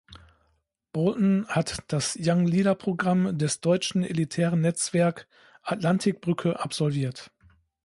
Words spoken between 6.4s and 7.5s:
absolviert.